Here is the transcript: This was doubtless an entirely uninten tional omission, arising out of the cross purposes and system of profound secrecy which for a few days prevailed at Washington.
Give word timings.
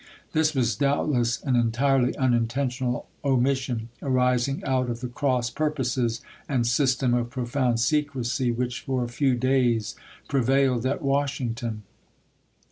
This 0.33 0.55
was 0.55 0.75
doubtless 0.75 1.43
an 1.43 1.55
entirely 1.55 2.13
uninten 2.15 2.69
tional 2.69 3.05
omission, 3.23 3.89
arising 4.01 4.63
out 4.65 4.89
of 4.89 4.99
the 4.99 5.07
cross 5.07 5.51
purposes 5.51 6.21
and 6.49 6.65
system 6.65 7.13
of 7.13 7.29
profound 7.29 7.79
secrecy 7.79 8.49
which 8.51 8.79
for 8.81 9.03
a 9.03 9.07
few 9.07 9.35
days 9.35 9.95
prevailed 10.27 10.87
at 10.87 11.03
Washington. 11.03 11.83